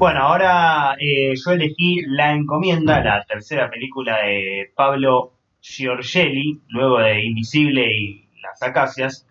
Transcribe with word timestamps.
Bueno, 0.00 0.20
ahora 0.20 0.96
eh, 0.98 1.34
yo 1.36 1.50
elegí 1.50 2.00
La 2.06 2.32
Encomienda, 2.32 3.04
la 3.04 3.22
tercera 3.22 3.68
película 3.68 4.16
de 4.22 4.72
Pablo 4.74 5.34
Giorgelli, 5.60 6.58
luego 6.68 7.00
de 7.00 7.22
Invisible 7.22 7.86
y 7.94 8.26
Las 8.42 8.62
Acacias. 8.62 9.26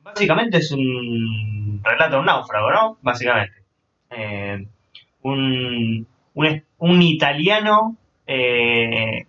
Básicamente 0.00 0.58
es 0.58 0.70
un 0.70 1.80
relato 1.82 2.14
de 2.14 2.20
un 2.20 2.26
náufrago, 2.26 2.70
¿no? 2.70 2.98
Básicamente. 3.02 3.64
Eh, 4.10 4.64
un, 5.22 6.06
un, 6.34 6.64
un 6.78 7.02
italiano 7.02 7.96
eh, 8.28 9.26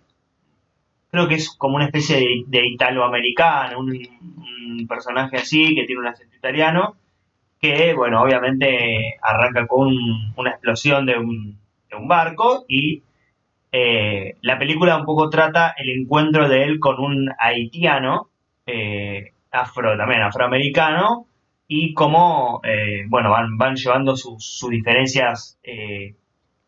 creo 1.10 1.26
que 1.26 1.34
es 1.34 1.56
como 1.56 1.74
una 1.74 1.86
especie 1.86 2.18
de, 2.18 2.44
de 2.46 2.66
italoamericano, 2.68 3.80
un, 3.80 3.90
un, 3.90 4.86
personaje 4.86 5.38
así 5.38 5.74
que 5.74 5.86
tiene 5.86 6.02
un 6.02 6.06
acento 6.06 6.36
italiano, 6.36 6.94
que, 7.62 7.94
bueno, 7.94 8.20
obviamente 8.20 9.18
arranca 9.22 9.68
con 9.68 9.86
un, 9.86 10.34
una 10.36 10.50
explosión 10.50 11.06
de 11.06 11.16
un, 11.16 11.58
barco 12.08 12.64
y 12.68 13.02
eh, 13.70 14.36
la 14.40 14.58
película 14.58 14.96
un 14.96 15.04
poco 15.04 15.28
trata 15.30 15.74
el 15.76 15.90
encuentro 15.90 16.48
de 16.48 16.64
él 16.64 16.80
con 16.80 16.98
un 16.98 17.30
haitiano, 17.38 18.30
eh, 18.66 19.32
afro 19.50 19.96
también, 19.96 20.22
afroamericano, 20.22 21.26
y 21.68 21.94
cómo, 21.94 22.60
eh, 22.64 23.04
bueno, 23.08 23.30
van, 23.30 23.56
van 23.58 23.76
llevando 23.76 24.16
sus, 24.16 24.44
sus 24.44 24.70
diferencias, 24.70 25.58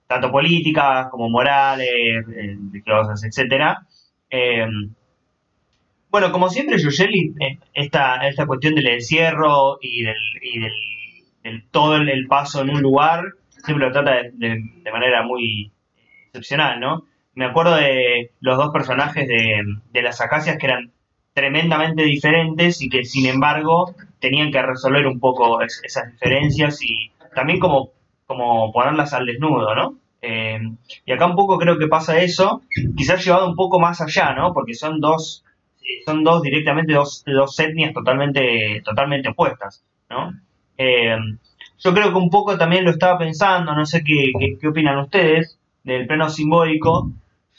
tanto 0.06 0.30
políticas 0.30 1.08
como 1.10 1.28
morales, 1.28 2.24
religiosas, 2.26 3.24
etcétera, 3.24 3.86
bueno, 6.14 6.30
como 6.30 6.48
siempre, 6.48 6.78
Yuyeli, 6.78 7.34
eh, 7.40 7.58
esta, 7.72 8.24
esta 8.28 8.46
cuestión 8.46 8.76
del 8.76 8.86
encierro 8.86 9.78
y 9.80 10.04
del, 10.04 10.14
y 10.42 10.60
del, 10.60 11.64
todo 11.72 11.96
el, 11.96 12.28
paso 12.28 12.62
en 12.62 12.70
un 12.70 12.80
lugar, 12.80 13.24
siempre 13.48 13.88
lo 13.88 13.92
trata 13.92 14.22
de, 14.22 14.30
de, 14.32 14.92
manera 14.92 15.24
muy 15.24 15.72
excepcional, 16.28 16.78
¿no? 16.78 17.02
Me 17.34 17.46
acuerdo 17.46 17.74
de 17.74 18.30
los 18.38 18.56
dos 18.56 18.70
personajes 18.72 19.26
de, 19.26 20.02
las 20.02 20.20
acacias 20.20 20.56
que 20.56 20.66
eran 20.66 20.92
tremendamente 21.32 22.04
diferentes 22.04 22.80
y 22.80 22.88
que 22.88 23.04
sin 23.04 23.26
embargo 23.26 23.92
tenían 24.20 24.52
que 24.52 24.62
resolver 24.62 25.08
un 25.08 25.18
poco 25.18 25.62
es, 25.62 25.80
esas 25.82 26.12
diferencias 26.12 26.80
y 26.80 27.10
también 27.34 27.58
como, 27.58 27.90
como 28.26 28.70
ponerlas 28.72 29.14
al 29.14 29.26
desnudo, 29.26 29.74
¿no? 29.74 29.96
Eh, 30.22 30.60
y 31.06 31.12
acá 31.12 31.26
un 31.26 31.34
poco 31.34 31.58
creo 31.58 31.76
que 31.76 31.88
pasa 31.88 32.20
eso, 32.20 32.62
quizás 32.96 33.24
llevado 33.24 33.48
un 33.48 33.56
poco 33.56 33.80
más 33.80 34.00
allá, 34.00 34.32
¿no? 34.32 34.54
Porque 34.54 34.74
son 34.74 35.00
dos, 35.00 35.44
son 36.04 36.24
dos 36.24 36.42
directamente 36.42 36.92
dos, 36.92 37.24
dos 37.26 37.58
etnias 37.58 37.92
totalmente, 37.92 38.82
totalmente 38.84 39.28
opuestas, 39.28 39.84
¿no? 40.10 40.32
Eh, 40.76 41.16
yo 41.78 41.92
creo 41.92 42.10
que 42.10 42.18
un 42.18 42.30
poco 42.30 42.56
también 42.56 42.84
lo 42.84 42.90
estaba 42.90 43.18
pensando, 43.18 43.74
no 43.74 43.84
sé 43.86 44.02
qué, 44.02 44.32
qué, 44.60 44.68
opinan 44.68 44.98
ustedes 44.98 45.58
del 45.82 46.06
plano 46.06 46.30
simbólico. 46.30 47.10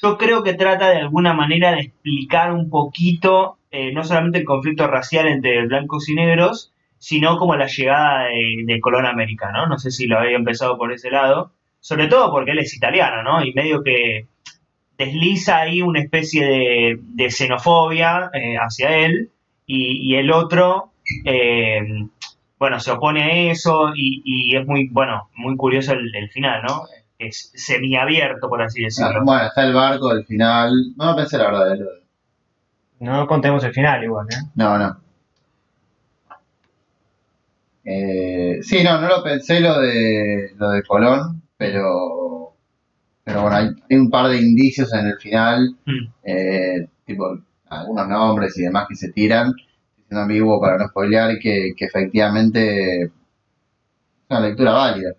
Yo 0.01 0.17
creo 0.17 0.43
que 0.43 0.53
trata 0.53 0.89
de 0.89 0.97
alguna 0.97 1.33
manera 1.33 1.71
de 1.71 1.81
explicar 1.81 2.51
un 2.51 2.69
poquito, 2.69 3.57
eh, 3.71 3.91
no 3.93 4.03
solamente 4.03 4.39
el 4.39 4.45
conflicto 4.45 4.87
racial 4.87 5.27
entre 5.27 5.65
blancos 5.67 6.09
y 6.09 6.15
negros, 6.15 6.73
sino 6.97 7.37
como 7.37 7.55
la 7.55 7.67
llegada 7.67 8.25
de, 8.25 8.63
de 8.65 8.79
Colón 8.79 9.05
América, 9.05 9.51
¿no? 9.51 9.67
No 9.67 9.77
sé 9.77 9.91
si 9.91 10.07
lo 10.07 10.19
había 10.19 10.37
empezado 10.37 10.77
por 10.77 10.91
ese 10.91 11.11
lado 11.11 11.51
sobre 11.85 12.07
todo 12.07 12.31
porque 12.31 12.49
él 12.49 12.57
es 12.57 12.75
italiano, 12.75 13.21
¿no? 13.21 13.45
Y 13.45 13.53
medio 13.53 13.83
que 13.83 14.25
desliza 14.97 15.59
ahí 15.59 15.81
una 15.81 15.99
especie 16.01 16.45
de, 16.45 16.99
de 17.01 17.31
xenofobia 17.31 18.29
eh, 18.33 18.55
hacia 18.57 18.97
él 18.97 19.31
y, 19.65 20.11
y 20.11 20.15
el 20.15 20.31
otro, 20.31 20.91
eh, 21.25 21.79
bueno, 22.57 22.79
se 22.79 22.91
opone 22.91 23.23
a 23.23 23.51
eso 23.51 23.91
y, 23.95 24.21
y, 24.23 24.55
es 24.55 24.65
muy, 24.65 24.87
bueno, 24.89 25.29
muy 25.35 25.55
curioso 25.57 25.93
el, 25.93 26.15
el 26.15 26.29
final, 26.29 26.63
¿no? 26.67 26.83
Es 27.17 27.51
semiabierto, 27.55 28.49
por 28.49 28.61
así 28.61 28.83
decirlo. 28.83 29.19
Ah, 29.19 29.23
bueno, 29.23 29.45
está 29.47 29.65
el 29.65 29.73
barco, 29.73 30.11
el 30.11 30.25
final. 30.25 30.71
No 30.97 31.15
pensé 31.15 31.37
la 31.37 31.45
verdad. 31.45 31.71
El... 31.73 31.87
No 32.99 33.25
contemos 33.27 33.63
el 33.63 33.73
final 33.73 34.03
igual, 34.03 34.27
¿eh? 34.31 34.35
No, 34.55 34.77
no. 34.77 34.97
Eh, 37.85 38.59
sí, 38.61 38.83
no, 38.83 38.99
no 38.99 39.07
lo 39.07 39.23
pensé 39.23 39.59
lo 39.59 39.79
de 39.79 40.51
lo 40.57 40.69
de 40.71 40.83
Colón, 40.83 41.43
pero 41.55 42.24
pero 43.25 43.41
bueno, 43.41 43.57
hay, 43.57 43.67
hay 43.89 43.97
un 43.97 44.09
par 44.09 44.29
de 44.29 44.37
indicios 44.39 44.93
en 44.93 45.07
el 45.07 45.17
final, 45.17 45.75
Mm. 45.85 46.07
eh, 46.23 46.87
tipo 47.05 47.37
algunos 47.67 48.07
nombres 48.07 48.57
y 48.57 48.61
demás 48.63 48.85
que 48.87 48.95
se 48.95 49.11
tiran, 49.11 49.51
siendo 50.07 50.21
ambiguo 50.21 50.61
para 50.61 50.77
no 50.77 50.87
spoilear, 50.87 51.37
que, 51.39 51.73
que 51.75 51.85
efectivamente 51.85 53.01
es 53.03 53.11
una 54.29 54.39
lectura 54.39 54.71
válida. 54.71 55.11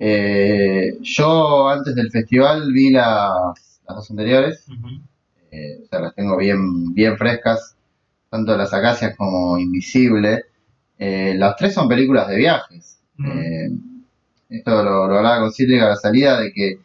Eh, 0.00 0.98
yo 1.02 1.68
antes 1.68 1.94
del 1.94 2.10
festival 2.10 2.70
vi 2.72 2.90
las, 2.90 3.80
las 3.86 3.96
dos 3.96 4.10
anteriores, 4.10 4.66
eh, 5.50 5.78
o 5.84 5.86
sea, 5.88 6.00
las 6.00 6.14
tengo 6.14 6.36
bien, 6.36 6.92
bien 6.94 7.16
frescas, 7.16 7.76
tanto 8.30 8.56
las 8.56 8.74
acacias 8.74 9.16
como 9.16 9.58
Invisible. 9.58 10.44
Las 10.98 11.56
tres 11.56 11.74
son 11.74 11.88
películas 11.88 12.28
de 12.28 12.36
viajes. 12.36 13.00
Eh, 13.24 13.70
esto 14.50 14.82
lo, 14.82 15.06
lo 15.08 15.16
hablaba 15.16 15.40
con 15.40 15.52
Cítrica 15.52 15.86
a 15.86 15.90
la 15.90 15.96
salida, 15.96 16.40
de 16.40 16.52
que 16.52 16.78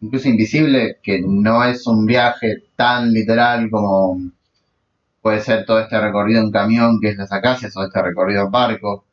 incluso 0.00 0.28
Invisible, 0.28 0.98
que 1.02 1.20
no 1.20 1.64
es 1.64 1.86
un 1.86 2.06
viaje 2.06 2.64
tan 2.76 3.12
literal 3.12 3.70
como 3.70 4.18
puede 5.20 5.40
ser 5.40 5.66
todo 5.66 5.80
este 5.80 6.00
recorrido 6.00 6.40
en 6.40 6.50
camión, 6.50 6.98
que 7.00 7.10
es 7.10 7.16
las 7.16 7.32
acacias, 7.32 7.76
o 7.76 7.84
este 7.84 8.02
recorrido 8.02 8.44
en 8.44 8.50
barco, 8.50 9.04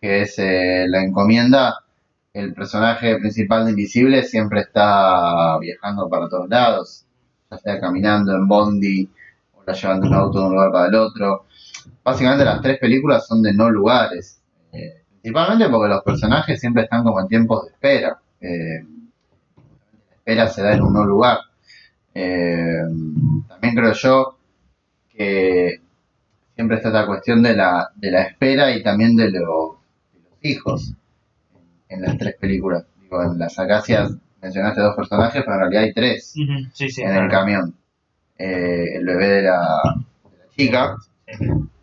que 0.00 0.22
es 0.22 0.38
eh, 0.38 0.86
la 0.88 1.02
encomienda, 1.02 1.74
el 2.32 2.52
personaje 2.52 3.16
principal 3.18 3.64
de 3.64 3.70
Invisible 3.70 4.22
siempre 4.22 4.60
está 4.60 5.58
viajando 5.58 6.08
para 6.08 6.28
todos 6.28 6.48
lados, 6.48 7.06
ya 7.50 7.56
sea 7.58 7.80
caminando 7.80 8.34
en 8.34 8.46
bondi, 8.46 9.10
o 9.54 9.62
la 9.66 9.72
llevando 9.72 10.06
en 10.06 10.14
auto 10.14 10.40
de 10.40 10.46
un 10.46 10.52
lugar 10.52 10.70
para 10.72 10.88
el 10.88 10.94
otro. 10.94 11.46
Básicamente 12.04 12.44
las 12.44 12.60
tres 12.60 12.78
películas 12.78 13.26
son 13.26 13.42
de 13.42 13.54
no 13.54 13.70
lugares, 13.70 14.42
eh, 14.72 15.02
principalmente 15.22 15.68
porque 15.70 15.88
los 15.88 16.02
personajes 16.02 16.60
siempre 16.60 16.82
están 16.82 17.02
como 17.04 17.20
en 17.20 17.28
tiempos 17.28 17.64
de 17.64 17.70
espera. 17.70 18.20
Eh, 18.40 18.84
espera 20.26 20.48
se 20.48 20.60
da 20.62 20.72
en 20.74 20.82
un 20.82 21.06
lugar. 21.06 21.38
Eh, 22.12 22.82
también 23.48 23.74
creo 23.76 23.92
yo 23.92 24.36
que 25.08 25.80
siempre 26.54 26.78
está 26.78 26.88
esta 26.88 27.06
cuestión 27.06 27.42
de 27.42 27.54
la, 27.54 27.90
de 27.94 28.10
la 28.10 28.22
espera 28.22 28.74
y 28.74 28.82
también 28.82 29.14
de, 29.14 29.30
lo- 29.30 29.78
de 30.12 30.18
los 30.20 30.38
hijos 30.42 30.92
en, 31.88 31.96
en 31.96 32.02
las 32.02 32.18
tres 32.18 32.34
películas. 32.40 32.84
Digo, 33.00 33.22
en 33.22 33.38
las 33.38 33.56
acacias 33.58 34.12
mencionaste 34.42 34.80
dos 34.80 34.96
personajes, 34.96 35.42
pero 35.44 35.54
en 35.54 35.60
realidad 35.60 35.82
hay 35.84 35.92
tres 35.94 36.34
Ujú. 36.36 36.70
Sí, 36.72 36.90
sí. 36.90 37.02
en 37.02 37.14
el 37.14 37.30
camión. 37.30 37.74
Eh, 38.36 38.96
el 38.96 39.06
bebé 39.06 39.28
de 39.28 39.42
la, 39.42 39.58
de 40.30 40.38
la 40.38 40.50
chica. 40.56 40.96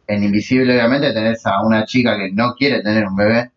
En 0.06 0.22
Invisible, 0.22 0.74
obviamente, 0.74 1.14
tenés 1.14 1.46
a 1.46 1.62
una 1.66 1.86
chica 1.86 2.18
que 2.18 2.30
no 2.34 2.54
quiere 2.56 2.82
tener 2.84 3.06
un 3.08 3.16
bebé. 3.16 3.52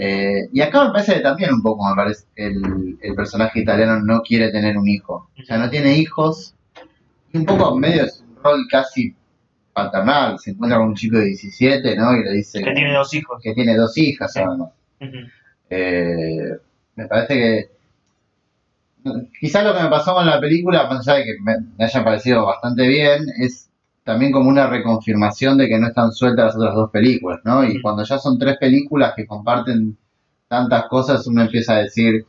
Eh, 0.00 0.48
y 0.52 0.60
acá 0.60 0.84
me 0.84 0.92
parece 0.92 1.14
que 1.14 1.20
también 1.20 1.52
un 1.52 1.62
poco, 1.62 1.88
me 1.88 1.94
parece, 1.94 2.24
el, 2.36 2.98
el 3.02 3.14
personaje 3.14 3.60
italiano 3.60 4.00
no 4.00 4.22
quiere 4.22 4.50
tener 4.50 4.76
un 4.78 4.88
hijo. 4.88 5.28
O 5.38 5.42
sea, 5.44 5.58
no 5.58 5.68
tiene 5.68 5.96
hijos. 5.98 6.54
Y 7.32 7.38
un 7.38 7.44
poco 7.44 7.76
medio 7.76 8.04
es 8.04 8.20
un 8.26 8.36
rol 8.42 8.66
casi 8.70 9.14
paternal. 9.74 10.38
Se 10.38 10.50
encuentra 10.52 10.78
con 10.78 10.88
un 10.88 10.94
chico 10.94 11.18
de 11.18 11.26
17, 11.26 11.96
¿no? 11.96 12.16
Y 12.16 12.24
le 12.24 12.32
dice 12.32 12.62
Que 12.62 12.72
tiene 12.72 12.92
dos 12.94 13.12
hijos. 13.14 13.40
que 13.42 13.52
tiene 13.54 13.76
dos 13.76 13.96
hijas, 13.98 14.32
Sí. 14.32 14.40
además. 14.40 14.70
Eh, 15.70 16.56
me 16.96 17.06
parece 17.06 17.34
que 17.34 17.70
quizás 19.40 19.64
lo 19.64 19.74
que 19.76 19.82
me 19.82 19.88
pasó 19.90 20.14
con 20.14 20.26
la 20.26 20.40
película, 20.40 20.86
más 20.88 21.06
allá 21.06 21.18
de 21.18 21.24
que 21.24 21.32
me, 21.40 21.54
me 21.76 21.84
haya 21.84 22.04
parecido 22.04 22.44
bastante 22.46 22.86
bien, 22.86 23.24
es 23.40 23.67
también 24.08 24.32
como 24.32 24.48
una 24.48 24.66
reconfirmación 24.66 25.58
de 25.58 25.68
que 25.68 25.78
no 25.78 25.88
están 25.88 26.12
sueltas 26.12 26.46
las 26.46 26.56
otras 26.56 26.74
dos 26.74 26.90
películas, 26.90 27.40
¿no? 27.44 27.62
Y 27.62 27.76
Mm. 27.76 27.82
cuando 27.82 28.04
ya 28.04 28.16
son 28.18 28.38
tres 28.38 28.56
películas 28.56 29.12
que 29.14 29.26
comparten 29.26 29.98
tantas 30.48 30.86
cosas, 30.86 31.26
uno 31.26 31.42
empieza 31.42 31.74
a 31.74 31.80
decir, 31.80 32.24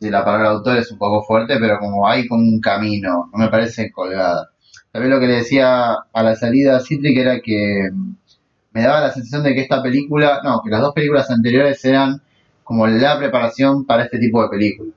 si 0.00 0.08
la 0.08 0.24
palabra 0.24 0.48
autor 0.48 0.78
es 0.78 0.90
un 0.90 0.96
poco 0.96 1.22
fuerte, 1.22 1.58
pero 1.60 1.78
como 1.78 2.08
hay 2.08 2.26
como 2.26 2.44
un 2.44 2.60
camino, 2.62 3.28
no 3.30 3.38
me 3.38 3.48
parece 3.48 3.90
colgada. 3.92 4.48
También 4.90 5.12
lo 5.12 5.20
que 5.20 5.26
le 5.26 5.34
decía 5.34 5.96
a 6.14 6.22
la 6.22 6.34
salida 6.34 6.76
a 6.76 6.80
Citric 6.80 7.18
era 7.18 7.40
que 7.42 7.90
me 8.72 8.80
daba 8.80 9.02
la 9.02 9.10
sensación 9.12 9.42
de 9.42 9.52
que 9.54 9.60
esta 9.60 9.82
película, 9.82 10.40
no, 10.42 10.62
que 10.64 10.70
las 10.70 10.80
dos 10.80 10.94
películas 10.94 11.30
anteriores 11.30 11.84
eran 11.84 12.22
como 12.64 12.86
la 12.86 13.18
preparación 13.18 13.84
para 13.84 14.04
este 14.04 14.18
tipo 14.18 14.42
de 14.42 14.48
película. 14.48 14.92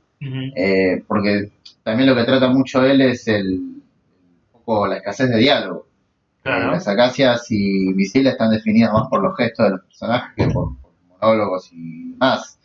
Eh, 0.56 1.04
porque 1.06 1.52
también 1.84 2.08
lo 2.08 2.16
que 2.16 2.24
trata 2.24 2.48
mucho 2.48 2.86
él 2.86 3.02
es 3.02 3.28
el, 3.28 3.83
poco 4.64 4.88
la 4.88 4.98
escasez 4.98 5.30
de 5.30 5.38
diálogo. 5.38 5.88
Claro. 6.44 6.70
Eh, 6.70 6.72
las 6.74 6.88
acacias 6.88 7.46
y 7.50 7.94
visibles 7.94 8.34
están 8.34 8.52
definidas 8.52 8.92
más 8.94 9.08
por 9.10 9.22
los 9.24 9.36
gestos 9.38 9.66
de 9.66 9.72
los 9.72 9.82
personajes 9.86 10.32
que 10.36 10.48
por, 10.48 10.70
por 10.82 10.92
monólogos 11.22 11.72
y 11.72 12.16
más. 12.18 12.60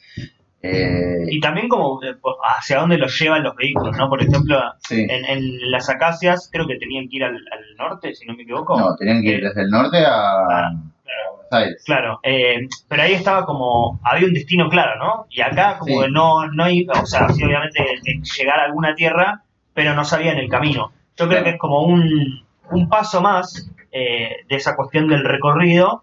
Eh, 0.61 1.27
Y 1.31 1.39
también 1.39 1.69
como 1.69 2.03
eh, 2.03 2.15
por- 2.21 2.35
hacia 2.57 2.81
dónde 2.81 2.99
los 2.99 3.17
llevan 3.19 3.45
los 3.45 3.55
vehículos, 3.55 3.97
¿no? 3.97 4.09
Por 4.09 4.21
ejemplo, 4.21 4.59
sí. 4.89 5.07
en, 5.09 5.25
en 5.25 5.71
las 5.71 5.89
acacias 5.89 6.49
creo 6.53 6.67
que 6.67 6.77
tenían 6.79 7.09
que 7.09 7.17
ir 7.19 7.25
al, 7.25 7.37
al 7.37 7.77
norte, 7.79 8.13
si 8.15 8.27
no 8.27 8.35
me 8.35 8.43
equivoco. 8.43 8.77
No, 8.79 8.97
tenían 8.97 9.23
que 9.23 9.29
ir 9.29 9.41
desde 9.43 9.63
el 9.63 9.71
norte 9.71 9.99
a, 9.99 10.11
Ah, 10.11 10.73
claro. 11.05 11.33
Buenos 11.37 11.53
Aires. 11.53 11.83
Claro, 11.87 12.21
eh, 12.25 12.67
pero 12.89 13.03
ahí 13.03 13.13
estaba 13.13 13.47
como, 13.47 14.01
había 14.03 14.27
un 14.27 14.35
destino 14.35 14.69
claro, 14.69 14.99
¿no? 14.99 15.27
Y 15.31 15.41
acá 15.41 15.79
como 15.79 15.95
Sí. 16.01 16.07
que 16.07 16.11
no, 16.11 16.49
no 16.49 16.65
hay, 16.65 16.85
o 16.89 17.07
sea, 17.07 17.29
sí 17.29 17.45
obviamente 17.45 17.81
eh, 17.81 18.21
llegar 18.37 18.59
a 18.59 18.65
alguna 18.65 18.97
tierra, 18.97 19.43
pero 19.75 19.95
no 19.95 20.05
sabían 20.05 20.39
el 20.39 20.49
camino. 20.49 20.91
Yo 21.19 21.29
creo 21.29 21.45
que 21.45 21.51
es 21.51 21.59
como 21.59 21.83
un, 21.83 22.43
un 22.71 22.89
paso 22.89 23.21
más 23.21 23.71
eh, 23.93 24.29
de 24.49 24.57
esa 24.57 24.77
cuestión 24.77 25.09
del 25.09 25.25
recorrido 25.25 26.03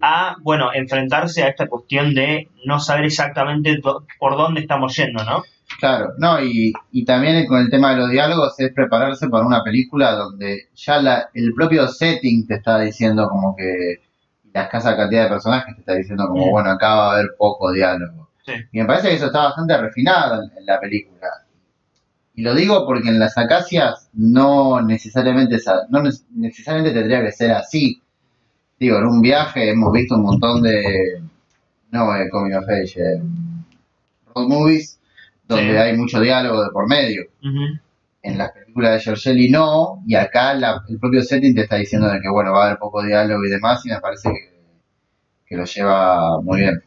a, 0.00 0.36
bueno, 0.42 0.72
enfrentarse 0.72 1.42
a 1.42 1.48
esta 1.48 1.66
cuestión 1.66 2.14
de 2.14 2.48
no 2.64 2.78
saber 2.80 3.06
exactamente 3.06 3.76
do- 3.82 4.06
por 4.18 4.36
dónde 4.36 4.60
estamos 4.60 4.94
yendo, 4.96 5.24
¿no? 5.24 5.42
Claro, 5.78 6.10
no, 6.18 6.40
y, 6.42 6.72
y 6.92 7.04
también 7.04 7.46
con 7.46 7.60
el 7.60 7.70
tema 7.70 7.90
de 7.92 7.98
los 7.98 8.10
diálogos 8.10 8.58
es 8.58 8.72
prepararse 8.72 9.28
para 9.28 9.46
una 9.46 9.62
película 9.62 10.12
donde 10.12 10.68
ya 10.74 11.00
la, 11.00 11.30
el 11.32 11.52
propio 11.54 11.86
setting 11.88 12.46
te 12.46 12.54
está 12.56 12.80
diciendo 12.80 13.28
como 13.28 13.54
que 13.56 13.96
la 14.52 14.62
escasa 14.64 14.96
cantidad 14.96 15.24
de 15.24 15.28
personajes 15.30 15.74
te 15.76 15.80
está 15.80 15.94
diciendo 15.94 16.26
como, 16.28 16.50
bueno, 16.50 16.70
acá 16.70 16.94
va 16.96 17.10
a 17.10 17.12
haber 17.14 17.28
poco 17.38 17.70
diálogo. 17.72 18.28
Sí. 18.44 18.52
Y 18.72 18.80
me 18.80 18.84
parece 18.86 19.08
que 19.08 19.14
eso 19.14 19.26
está 19.26 19.44
bastante 19.44 19.76
refinado 19.78 20.42
en, 20.42 20.50
en 20.58 20.66
la 20.66 20.80
película. 20.80 21.28
Y 22.40 22.42
lo 22.42 22.54
digo 22.54 22.86
porque 22.86 23.10
en 23.10 23.18
las 23.18 23.36
acacias 23.36 24.08
no 24.14 24.80
necesariamente, 24.80 25.56
esa- 25.56 25.86
no 25.90 25.98
neces- 26.02 26.24
necesariamente 26.34 26.98
tendría 26.98 27.22
que 27.22 27.32
ser 27.32 27.50
así. 27.50 28.00
Digo, 28.78 28.96
en 28.96 29.04
un 29.04 29.20
viaje 29.20 29.68
hemos 29.68 29.92
visto 29.92 30.14
un 30.14 30.22
montón 30.22 30.62
de, 30.62 31.20
no, 31.90 32.16
eh, 32.16 32.30
coming 32.30 32.54
of 32.54 32.64
age, 32.66 32.94
eh, 32.98 33.20
road 34.34 34.48
movies, 34.48 34.98
donde 35.46 35.72
Sí. 35.72 35.76
hay 35.76 35.94
mucho 35.98 36.18
diálogo 36.18 36.64
de 36.64 36.70
por 36.70 36.88
medio. 36.88 37.24
En 38.22 38.38
las 38.38 38.52
películas 38.52 38.92
de 38.94 39.00
Giorgelli 39.00 39.50
no, 39.50 40.02
y 40.06 40.14
acá 40.14 40.54
la- 40.54 40.82
el 40.88 40.98
propio 40.98 41.20
setting 41.22 41.54
te 41.54 41.64
está 41.64 41.76
diciendo 41.76 42.08
de 42.08 42.22
que, 42.22 42.30
bueno, 42.30 42.52
va 42.52 42.62
a 42.62 42.66
haber 42.68 42.78
poco 42.78 43.02
diálogo 43.02 43.44
y 43.44 43.50
demás, 43.50 43.84
y 43.84 43.90
me 43.90 44.00
parece 44.00 44.30
que, 44.30 44.50
que 45.46 45.56
lo 45.58 45.66
lleva 45.66 46.40
muy 46.40 46.60
bien. 46.60 46.80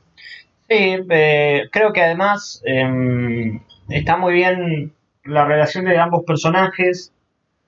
Sí, 0.67 0.95
eh, 1.11 1.69
creo 1.71 1.93
que 1.93 2.01
además 2.01 2.59
em, 2.65 3.59
está 3.89 4.17
muy 4.17 4.33
bien 4.33 4.91
la 5.25 5.45
relación 5.45 5.85
de 5.85 5.97
ambos 5.97 6.23
personajes, 6.25 7.13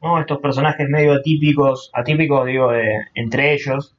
¿no? 0.01 0.19
Estos 0.19 0.39
personajes 0.39 0.87
medio 0.89 1.13
atípicos, 1.13 1.89
atípicos 1.93 2.45
digo, 2.45 2.71
de- 2.71 2.99
entre 3.15 3.53
ellos, 3.53 3.95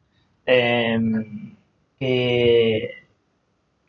em, 0.46 1.54
que, 1.98 2.90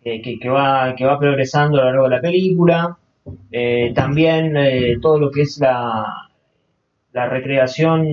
que, 0.04 0.22
que- 0.22 0.40
que 0.40 0.50
va, 0.50 0.96
que 0.96 1.06
va 1.06 1.20
progresando 1.20 1.78
a 1.80 1.86
lo 1.86 1.88
largo 1.92 2.04
de 2.06 2.10
la 2.16 2.22
película. 2.22 2.98
Eh, 3.52 3.92
también 3.94 4.56
eh, 4.58 4.96
todo 5.02 5.20
lo 5.20 5.32
que 5.32 5.42
es 5.42 5.60
la, 5.60 6.06
la 7.12 7.30
recreación 7.30 8.08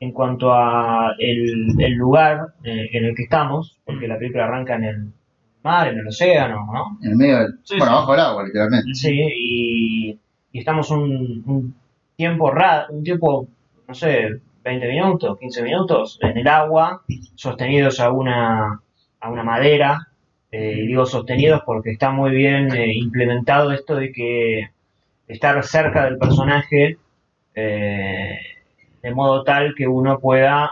en 0.00 0.12
cuanto 0.12 0.52
a 0.54 1.14
el, 1.18 1.74
el 1.78 1.92
lugar 1.94 2.54
eh, 2.62 2.88
en 2.92 3.04
el 3.06 3.14
que 3.16 3.24
estamos, 3.24 3.78
porque 3.84 4.06
la 4.06 4.16
película 4.18 4.44
arranca 4.44 4.76
en 4.76 4.84
el 4.84 5.12
mar, 5.64 5.88
en 5.88 5.98
el 5.98 6.06
océano, 6.06 6.66
¿no? 6.72 6.98
En 7.02 7.10
el 7.10 7.16
medio 7.16 7.38
del, 7.38 7.52
Sí, 7.64 7.76
bueno, 7.78 7.92
sí. 7.94 7.98
bajo 8.00 8.14
el 8.14 8.20
agua, 8.20 8.44
literalmente. 8.44 8.94
Sí, 8.94 9.20
y, 9.36 10.18
estamos 10.58 10.90
un, 10.90 11.74
tiempo 12.16 12.52
un 12.90 13.02
tiempo, 13.04 13.48
no 13.86 13.94
sé, 13.94 14.40
20 14.64 14.88
minutos, 14.88 15.38
15 15.38 15.62
minutos 15.62 16.18
en 16.22 16.38
el 16.38 16.48
agua, 16.48 17.02
sostenidos 17.34 18.00
a 18.00 18.10
una, 18.10 18.80
a 19.20 19.30
una 19.30 19.42
madera. 19.42 20.08
Eh, 20.50 20.84
digo 20.86 21.04
sostenidos 21.04 21.62
porque 21.66 21.90
está 21.90 22.10
muy 22.10 22.30
bien 22.30 22.74
eh, 22.74 22.94
implementado 22.94 23.70
esto 23.70 23.96
de 23.96 24.10
que 24.12 24.70
estar 25.26 25.62
cerca 25.62 26.06
del 26.06 26.16
personaje 26.16 26.96
eh, 27.54 28.38
de 29.02 29.14
modo 29.14 29.42
tal 29.44 29.74
que 29.74 29.86
uno 29.86 30.18
pueda 30.20 30.70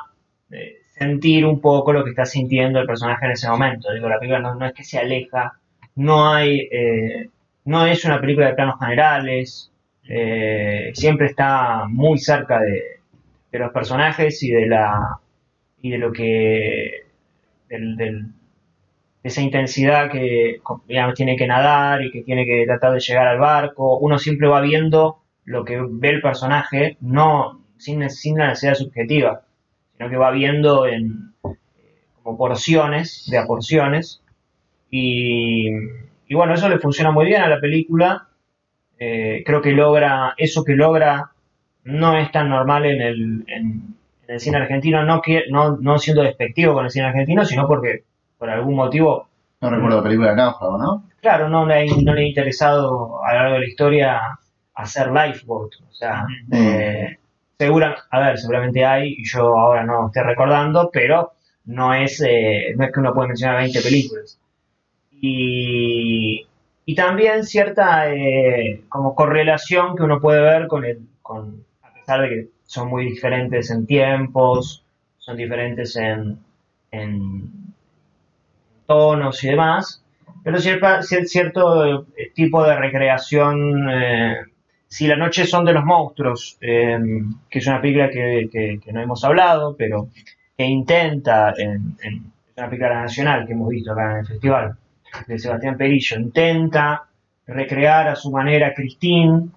eh, 0.50 0.76
sentir 0.96 1.44
un 1.44 1.60
poco 1.60 1.92
lo 1.92 2.04
que 2.04 2.10
está 2.10 2.24
sintiendo 2.24 2.80
el 2.80 2.86
personaje 2.86 3.26
en 3.26 3.32
ese 3.32 3.48
momento. 3.48 3.92
Digo, 3.92 4.08
la 4.08 4.18
película 4.18 4.40
no, 4.40 4.54
no 4.54 4.66
es 4.66 4.72
que 4.72 4.84
se 4.84 4.98
aleja, 4.98 5.58
no 5.96 6.32
hay, 6.32 6.68
eh, 6.70 7.28
no 7.64 7.86
es 7.86 8.04
una 8.04 8.20
película 8.20 8.46
de 8.46 8.54
planos 8.54 8.78
generales, 8.80 9.72
eh, 10.08 10.90
siempre 10.94 11.26
está 11.26 11.86
muy 11.88 12.18
cerca 12.18 12.60
de, 12.60 12.82
los 13.52 13.72
personajes 13.72 14.42
y 14.42 14.50
de 14.50 14.66
la 14.66 15.18
y 15.80 15.90
de 15.90 15.96
lo 15.96 16.12
que 16.12 17.06
del, 17.70 17.96
de 17.96 18.24
esa 19.22 19.40
intensidad 19.40 20.10
que 20.10 20.60
digamos, 20.86 21.14
tiene 21.14 21.36
que 21.36 21.46
nadar 21.46 22.02
y 22.02 22.10
que 22.10 22.22
tiene 22.22 22.44
que 22.44 22.66
tratar 22.66 22.92
de 22.92 23.00
llegar 23.00 23.26
al 23.26 23.38
barco. 23.38 23.96
Uno 23.98 24.18
siempre 24.18 24.46
va 24.46 24.60
viendo 24.60 25.22
lo 25.44 25.64
que 25.64 25.80
ve 25.80 26.10
el 26.10 26.20
personaje, 26.20 26.98
no 27.00 27.62
sin, 27.78 28.08
sin 28.10 28.36
la 28.36 28.48
necesidad 28.48 28.74
subjetiva, 28.74 29.42
sino 29.96 30.10
que 30.10 30.16
va 30.16 30.30
viendo 30.30 30.86
en 30.86 31.32
como 32.22 32.36
porciones, 32.36 33.26
de 33.30 33.38
a 33.38 33.46
porciones. 33.46 34.22
Y, 34.90 35.68
y 36.28 36.34
bueno, 36.34 36.54
eso 36.54 36.68
le 36.68 36.78
funciona 36.78 37.10
muy 37.10 37.26
bien 37.26 37.42
a 37.42 37.48
la 37.48 37.60
película. 37.60 38.25
Eh, 38.98 39.42
creo 39.44 39.60
que 39.62 39.72
logra, 39.72 40.34
eso 40.36 40.64
que 40.64 40.74
logra 40.74 41.30
no 41.84 42.16
es 42.18 42.30
tan 42.32 42.48
normal 42.48 42.86
en 42.86 43.00
el, 43.02 43.44
en, 43.46 43.94
en 44.26 44.34
el 44.34 44.40
cine 44.40 44.56
argentino, 44.58 45.04
no, 45.04 45.20
que, 45.20 45.44
no, 45.50 45.76
no 45.76 45.98
siendo 45.98 46.22
despectivo 46.22 46.74
con 46.74 46.84
el 46.86 46.90
cine 46.90 47.06
argentino, 47.06 47.44
sino 47.44 47.66
porque 47.66 48.04
por 48.38 48.50
algún 48.50 48.74
motivo 48.74 49.28
No 49.60 49.70
recuerdo 49.70 49.98
la 49.98 50.02
película 50.02 50.30
de 50.30 50.36
Náufrago, 50.36 50.78
¿no? 50.78 51.04
claro, 51.20 51.48
no 51.48 51.66
le, 51.66 51.74
ha- 51.74 51.96
no 52.02 52.14
le 52.14 52.22
ha 52.22 52.28
interesado 52.28 53.22
a 53.24 53.32
lo 53.32 53.38
largo 53.40 53.54
de 53.54 53.60
la 53.60 53.66
historia 53.66 54.20
hacer 54.74 55.08
lifeboat. 55.10 55.70
O 55.90 55.92
sea, 55.92 56.24
eh, 56.52 57.16
segura, 57.58 57.96
a 58.10 58.20
ver, 58.20 58.38
seguramente 58.38 58.84
hay, 58.84 59.14
y 59.18 59.24
yo 59.24 59.58
ahora 59.58 59.84
no 59.84 60.06
estoy 60.06 60.22
recordando, 60.22 60.90
pero 60.92 61.32
no 61.64 61.92
es, 61.94 62.20
eh, 62.26 62.74
no 62.76 62.84
es 62.84 62.92
que 62.92 63.00
uno 63.00 63.12
puede 63.14 63.28
mencionar 63.28 63.56
20 63.58 63.80
películas. 63.80 64.38
Y, 65.20 66.46
y 66.86 66.94
también 66.94 67.44
cierta 67.44 68.12
eh, 68.14 68.82
como 68.88 69.14
correlación 69.14 69.96
que 69.96 70.04
uno 70.04 70.20
puede 70.20 70.40
ver 70.40 70.68
con 70.68 70.84
el, 70.86 71.00
con, 71.22 71.64
a 71.82 71.92
pesar 71.92 72.22
de 72.22 72.28
que 72.30 72.48
son 72.64 72.88
muy 72.88 73.04
diferentes 73.04 73.70
en 73.70 73.86
tiempos, 73.86 74.84
son 75.18 75.36
diferentes 75.36 75.96
en, 75.96 76.38
en 76.92 77.50
tonos 78.86 79.42
y 79.44 79.48
demás, 79.48 80.02
pero 80.44 80.58
cierta- 80.60 81.00
cier- 81.00 81.26
cierto 81.26 82.02
eh, 82.16 82.30
tipo 82.34 82.62
de 82.64 82.76
recreación. 82.76 83.88
eh, 83.90 84.36
si 84.88 85.08
la 85.08 85.16
noche 85.16 85.46
son 85.46 85.64
de 85.64 85.72
los 85.72 85.84
monstruos, 85.84 86.56
eh, 86.60 86.96
que 87.50 87.58
es 87.58 87.66
una 87.66 87.80
película 87.80 88.08
que, 88.10 88.48
que- 88.52 88.92
no 88.92 89.00
hemos 89.00 89.24
hablado, 89.24 89.74
pero 89.76 90.08
que 90.56 90.64
intenta, 90.64 91.52
en, 91.58 91.96
en- 92.02 92.32
es 92.48 92.56
una 92.56 92.68
película 92.68 93.02
nacional 93.02 93.46
que 93.46 93.52
hemos 93.52 93.68
visto 93.68 93.92
acá 93.92 94.12
en 94.12 94.18
el 94.18 94.26
festival, 94.26 94.76
de 95.26 95.38
Sebastián 95.38 95.76
Perillo, 95.76 96.18
intenta 96.18 97.08
recrear 97.46 98.08
a 98.08 98.16
su 98.16 98.30
manera 98.30 98.68
a 98.68 98.74
Christine, 98.74 99.48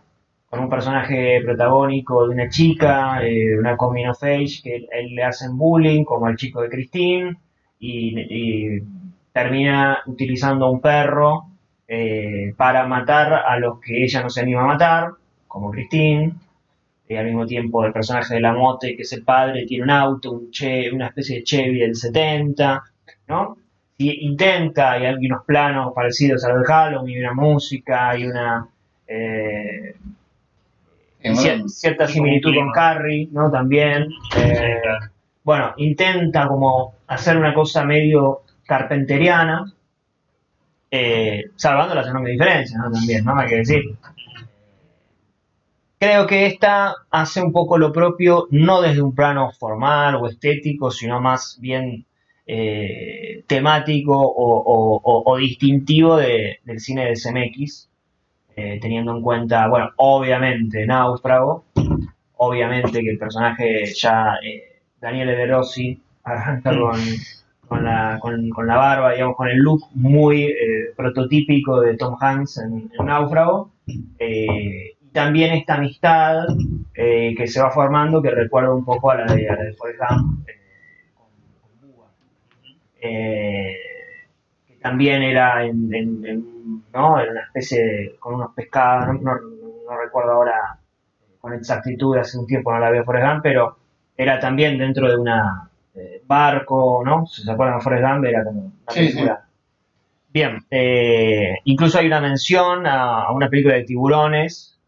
con 0.50 0.62
un 0.62 0.70
personaje 0.70 1.42
protagónico 1.44 2.28
de 2.28 2.34
una 2.34 2.50
chica, 2.50 3.24
eh, 3.24 3.58
una 3.58 3.78
coming 3.78 4.08
of 4.08 4.24
age, 4.24 4.62
que 4.64 4.88
él 4.92 5.16
le 5.16 5.24
hacen 5.24 5.58
bullying, 5.58 6.04
como 6.04 6.26
al 6.26 6.36
chico 6.36 6.62
de 6.62 6.70
Christine, 6.70 7.38
y, 7.80 8.20
y 8.20 8.84
termina 9.32 10.00
utilizando 10.08 10.70
un 10.72 10.82
perro 10.82 11.46
eh, 11.88 12.54
para 12.58 12.86
matar 12.88 13.34
a 13.34 13.58
los 13.60 13.80
que 13.80 14.04
ella 14.04 14.22
no 14.22 14.30
se 14.30 14.42
anima 14.42 14.64
a 14.64 14.68
matar, 14.68 15.12
como 15.48 15.72
Christine. 15.72 16.34
Y 17.08 17.16
al 17.16 17.26
mismo 17.26 17.46
tiempo 17.48 17.84
el 17.86 17.94
personaje 17.94 18.36
de 18.36 18.42
la 18.42 18.54
mote, 18.54 18.96
que 18.96 19.02
es 19.02 19.14
el 19.14 19.24
padre, 19.24 19.66
tiene 19.66 19.84
un 19.84 19.90
auto, 19.90 20.32
un 20.32 20.52
che, 20.52 20.92
una 20.92 21.08
especie 21.08 21.38
de 21.38 21.44
Chevy 21.44 21.80
del 21.80 21.96
70, 21.96 22.84
¿no? 23.28 23.58
Y 24.02 24.26
intenta, 24.28 24.98
y 24.98 25.06
hay 25.06 25.16
unos 25.26 25.44
planos 25.46 25.92
parecidos 25.94 26.46
a 26.46 26.50
los 26.54 26.62
de 26.62 26.66
Halloween, 26.68 27.18
y 27.18 27.20
una 27.20 27.34
música, 27.34 28.18
y 28.18 28.26
una... 28.28 28.66
eh, 29.06 29.94
cier- 31.22 31.68
cierta 31.68 32.08
similitud 32.08 32.56
con. 32.56 32.72
Carrie, 32.72 33.28
¿no? 33.32 33.52
También. 33.52 34.08
eh, 34.38 34.82
bueno, 35.44 35.74
intenta 35.78 36.48
como 36.48 36.96
hacer 37.08 37.36
una 37.36 37.54
cosa 37.54 37.84
medio 37.84 38.44
carpenteriana, 38.66 39.74
eh, 40.92 41.46
salvando 41.58 41.94
las 41.94 42.08
enormes 42.08 42.32
diferencias, 42.32 42.80
¿no? 42.82 42.90
También, 42.92 43.26
¿no? 43.26 43.38
Hay 43.38 43.50
que 43.50 43.56
decir. 43.58 43.84
Creo 46.00 46.26
que 46.26 46.46
esta 46.46 46.96
hace 47.12 47.42
un 47.42 47.52
poco 47.52 47.78
lo 47.78 47.92
propio, 47.92 48.48
no 48.52 48.82
desde 48.82 49.02
un 49.02 49.14
plano 49.14 49.52
formal 49.52 50.16
o 50.16 50.28
estético, 50.28 50.90
sino 50.90 51.20
más 51.20 51.58
bien 51.60 52.06
eh, 52.52 53.44
temático 53.48 54.14
o, 54.20 54.48
o- 54.74 55.02
o- 55.04 55.24
o 55.32 55.38
distintivo 55.38 56.18
de- 56.18 56.58
del 56.66 56.80
cine 56.80 57.06
de 57.06 57.16
CMX, 57.16 57.88
eh, 58.56 58.80
teniendo 58.82 59.16
en 59.16 59.22
cuenta, 59.22 59.68
bueno, 59.68 59.92
obviamente 59.98 60.86
Náufrago, 60.88 61.66
obviamente 62.38 63.02
que 63.04 63.12
el 63.12 63.20
personaje 63.20 63.86
ya, 63.94 64.36
eh, 64.44 64.82
Daniele 65.00 65.36
De 65.36 65.46
Rossi, 65.46 66.02
arranca 66.24 66.72
con, 66.78 67.00
con, 67.68 67.84
la, 67.84 68.18
con, 68.20 68.50
con 68.50 68.66
la 68.68 68.78
barba, 68.78 69.14
digamos, 69.14 69.36
con 69.36 69.48
el 69.48 69.58
look 69.58 69.82
muy 69.94 70.44
eh, 70.46 70.92
prototípico 70.98 71.82
de 71.82 71.98
Tom 71.98 72.16
Hanks 72.20 72.58
en, 72.58 72.90
en 73.00 73.06
Náufrago. 73.06 73.72
Eh, 74.18 74.96
y 75.02 75.08
también 75.12 75.54
esta 75.54 75.76
amistad 75.76 76.46
que 76.94 77.48
se 77.48 77.62
va 77.62 77.72
formando, 77.72 78.22
que 78.22 78.32
recuerda 78.32 78.74
un 78.74 78.84
poco 78.86 79.12
a 79.12 79.16
la 79.18 79.34
de, 79.34 79.48
a 79.50 79.56
la 79.56 79.64
de 79.66 79.74
Forrest 79.74 80.00
Gump, 80.00 80.48
eh, 83.02 83.72
eh, 83.72 83.74
que 84.68 84.76
también 84.76 85.22
era 85.24 85.64
en, 85.66 85.94
en- 85.94 86.26
en- 86.26 86.84
¿no? 86.94 87.20
Era 87.20 87.32
una 87.32 87.42
especie 87.44 87.84
de, 87.86 88.16
con 88.20 88.36
unos 88.36 88.54
pescados, 88.54 89.08
no, 89.22 89.36
no- 89.36 89.40
no 89.90 89.98
recuerdo 90.04 90.32
ahora 90.34 90.78
con 91.40 91.54
exactitud, 91.54 92.18
hace 92.18 92.38
un 92.38 92.46
tiempo 92.48 92.72
no 92.72 92.80
la 92.80 92.92
veo 92.92 93.04
Forrest 93.06 93.28
Gump, 93.28 93.44
pero 93.44 93.78
era 94.18 94.40
también 94.40 94.78
dentro 94.78 95.10
de 95.10 95.18
una 95.18 95.70
eh, 95.96 96.22
barco, 96.26 97.02
¿no? 97.06 97.26
Si 97.26 97.44
se 97.44 97.52
acuerdan 97.52 97.78
de 97.80 97.84
Forrest 97.84 98.04
Gump, 98.08 98.26
era 98.26 98.44
como 98.44 98.60
una 98.62 98.74
Sí, 98.90 99.00
película. 99.00 99.46
Bien, 100.32 100.60
eh, 100.70 101.56
incluso 101.66 101.98
hay 101.98 102.06
una 102.08 102.22
mención 102.22 102.86
a, 102.86 103.24
a 103.24 103.32
una 103.32 103.50
película 103.50 103.76
de 103.76 103.84
tiburones, 103.84 104.80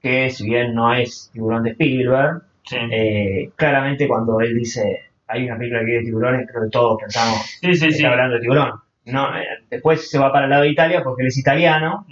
que 0.00 0.30
si 0.30 0.44
bien 0.48 0.74
no 0.74 0.94
es 0.94 1.30
tiburón 1.32 1.64
de 1.64 1.70
Spielberg, 1.70 2.42
Sí, 2.66 2.76
eh, 2.90 3.50
claramente 3.56 4.08
cuando 4.08 4.40
él 4.40 4.54
dice 4.54 5.00
hay 5.26 5.44
una 5.44 5.56
película 5.58 5.84
que 5.84 5.92
de 5.92 6.02
tiburones, 6.02 6.48
creo 6.50 6.64
que 6.64 6.70
todos 6.70 6.98
pensamos 7.00 7.38
sí, 7.60 7.68
que 7.68 7.74
sí. 7.76 7.86
está 7.88 8.10
hablando 8.10 8.34
de 8.36 8.40
tiburón. 8.42 8.72
No, 9.06 9.36
eh, 9.36 9.44
después 9.70 10.10
se 10.10 10.18
va 10.18 10.32
para 10.32 10.44
el 10.44 10.50
lado 10.50 10.62
de 10.62 10.70
Italia 10.70 11.02
porque 11.04 11.22
él 11.22 11.28
es 11.28 11.36
italiano, 11.38 12.06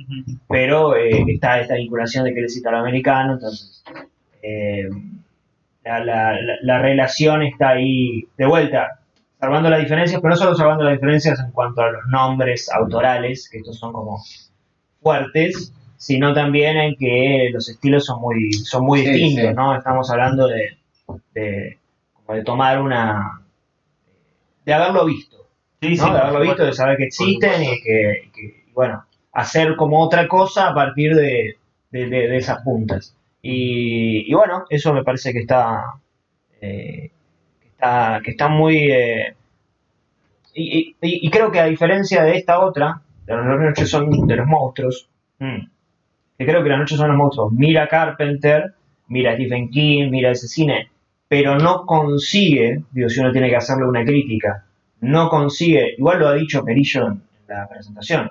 pero 0.48 0.94
eh, 0.96 1.24
está 1.28 1.60
esta 1.60 1.74
vinculación 1.74 2.24
de 2.24 2.34
que 2.34 2.40
él 2.40 2.44
es 2.46 2.56
italoamericano, 2.56 3.34
entonces 3.34 3.82
eh, 4.42 4.88
la, 5.84 6.04
la- 6.04 6.32
la- 6.40 6.56
la 6.62 6.78
relación 6.82 7.42
está 7.42 7.70
ahí 7.70 8.26
de 8.36 8.46
vuelta, 8.46 9.00
salvando 9.40 9.70
las 9.70 9.80
diferencias, 9.80 10.20
pero 10.20 10.30
no 10.30 10.36
solo 10.36 10.54
salvando 10.54 10.84
las 10.84 10.94
diferencias 10.94 11.40
en 11.40 11.50
cuanto 11.52 11.80
a 11.82 11.90
los 11.92 12.06
nombres 12.08 12.70
autorales, 12.70 13.48
que 13.50 13.58
estos 13.58 13.78
son 13.78 13.92
como 13.92 14.18
fuertes, 15.00 15.72
sino 15.96 16.32
también 16.34 16.76
en 16.76 16.96
que 16.96 17.48
los 17.52 17.68
estilos 17.68 18.04
son 18.04 18.20
muy, 18.20 18.52
son 18.52 18.84
muy 18.84 19.00
Sí, 19.00 19.10
distintos, 19.12 19.50
sí. 19.50 19.54
¿no? 19.56 19.76
Estamos 19.76 20.10
hablando 20.10 20.46
de, 20.48 20.76
de, 21.34 21.78
como 22.24 22.36
de 22.38 22.44
tomar 22.44 22.80
una... 22.80 23.42
de 24.64 24.74
haberlo 24.74 25.04
visto. 25.04 25.36
Sí, 25.80 25.96
¿no? 25.96 26.06
sí, 26.06 26.12
de 26.12 26.18
haberlo 26.18 26.40
visto, 26.40 26.64
de 26.64 26.72
saber 26.72 26.96
que 26.96 27.04
existen 27.04 27.62
y 27.62 27.80
que, 27.82 28.22
y 28.26 28.30
que, 28.30 28.64
y 28.68 28.72
bueno, 28.72 29.04
hacer 29.32 29.76
como 29.76 30.00
otra 30.02 30.28
cosa 30.28 30.68
a 30.68 30.74
partir 30.74 31.14
de, 31.14 31.56
de- 31.90 32.06
de- 32.06 32.28
de 32.28 32.36
esas 32.36 32.62
puntas. 32.62 33.16
Y, 33.42 34.30
y 34.30 34.34
bueno, 34.34 34.64
eso 34.70 34.92
me 34.94 35.02
parece 35.02 35.32
que 35.32 35.40
está, 35.40 35.94
eh, 36.60 37.10
que 37.60 37.68
está, 37.68 38.20
que 38.24 38.30
está 38.32 38.48
muy... 38.48 38.90
eh, 38.90 39.34
y, 40.54 40.94
y- 41.00 41.26
y 41.26 41.30
creo 41.30 41.50
que 41.50 41.60
a 41.60 41.64
diferencia 41.66 42.22
de 42.22 42.36
esta 42.36 42.60
otra, 42.60 43.00
de 43.26 43.34
las 43.36 43.44
noches 43.46 43.88
son 43.90 44.26
de 44.26 44.36
los 44.36 44.46
monstruos, 44.46 45.08
mm, 45.38 45.58
que 46.38 46.46
creo 46.46 46.62
que 46.62 46.68
las 46.68 46.78
noches 46.78 46.98
son 46.98 47.08
los 47.08 47.16
monstruos, 47.16 47.52
mira 47.52 47.88
Carpenter, 47.88 48.74
mira 49.08 49.34
Stephen 49.34 49.70
King, 49.70 50.10
mira 50.10 50.30
ese 50.30 50.46
cine, 50.48 50.91
pero 51.32 51.56
no 51.56 51.86
consigue, 51.86 52.82
digo, 52.90 53.08
si 53.08 53.20
uno 53.20 53.32
tiene 53.32 53.48
que 53.48 53.56
hacerle 53.56 53.86
una 53.86 54.04
crítica, 54.04 54.66
no 55.00 55.30
consigue, 55.30 55.94
igual 55.96 56.18
lo 56.18 56.28
ha 56.28 56.34
dicho 56.34 56.62
Perillo 56.62 57.08
en 57.08 57.22
la 57.48 57.66
presentación, 57.66 58.30